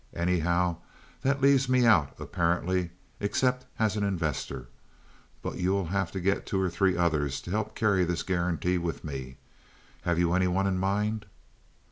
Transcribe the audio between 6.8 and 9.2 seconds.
others to help carry this guarantee with